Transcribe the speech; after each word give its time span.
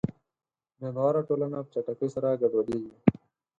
بېباوره 0.79 1.21
ټولنه 1.29 1.57
په 1.63 1.69
چټکۍ 1.73 2.07
سره 2.15 2.39
ګډوډېږي. 2.41 2.93